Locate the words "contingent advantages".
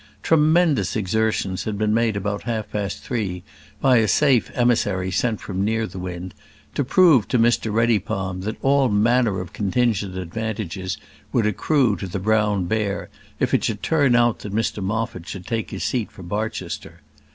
9.53-10.97